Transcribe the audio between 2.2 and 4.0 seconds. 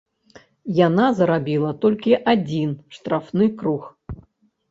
адзін штрафны круг.